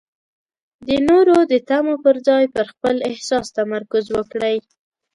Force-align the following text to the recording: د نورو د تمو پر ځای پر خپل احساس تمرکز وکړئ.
د 0.87 0.89
نورو 1.07 1.35
د 1.51 1.53
تمو 1.67 1.95
پر 2.03 2.15
ځای 2.27 2.45
پر 2.55 2.65
خپل 2.73 2.95
احساس 3.09 3.45
تمرکز 3.57 4.05
وکړئ. 4.15 4.55